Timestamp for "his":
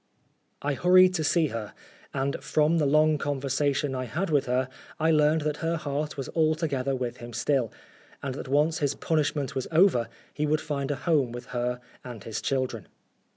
8.79-8.95, 12.23-12.41